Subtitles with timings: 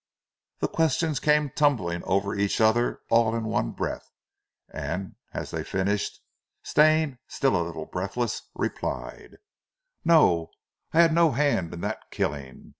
[0.61, 4.09] The questions came tumbling over each other all in one breath,
[4.67, 6.21] and as they finished,
[6.63, 9.37] Stane, still a little breathless, replied:
[10.03, 10.49] "No,
[10.91, 12.69] I had no hand in that killing.